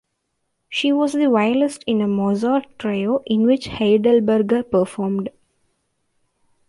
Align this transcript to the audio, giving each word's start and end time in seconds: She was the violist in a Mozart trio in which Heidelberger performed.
She 0.67 0.91
was 0.91 1.13
the 1.13 1.29
violist 1.29 1.83
in 1.85 2.01
a 2.01 2.07
Mozart 2.07 2.65
trio 2.79 3.21
in 3.27 3.45
which 3.45 3.67
Heidelberger 3.67 4.63
performed. 4.71 5.29